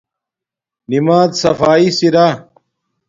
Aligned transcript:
نماز 0.91 1.29
صفایس 1.41 1.99
ارا 2.07 2.27